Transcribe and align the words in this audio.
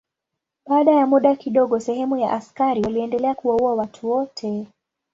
Baada 0.67 0.91
ya 0.91 1.07
muda 1.07 1.35
kidogo 1.35 1.79
sehemu 1.79 2.17
ya 2.17 2.31
askari 2.31 2.81
waliendelea 2.81 3.35
kuwaua 3.35 3.75
watu 3.75 4.09
wote. 4.11 4.67